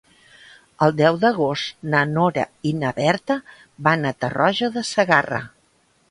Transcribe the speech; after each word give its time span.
El 0.85 0.93
deu 0.99 1.17
d'agost 1.25 1.83
na 1.93 1.99
Nora 2.13 2.45
i 2.69 2.71
na 2.83 2.93
Berta 2.99 3.35
van 3.89 4.09
a 4.09 4.13
Tarroja 4.25 4.71
de 4.79 4.83
Segarra. 4.93 5.43